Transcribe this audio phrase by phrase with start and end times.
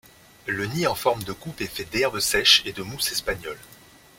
[0.47, 3.59] Le nid en forme de coupe est fait d’herbes sèches et de Mousse espagnole.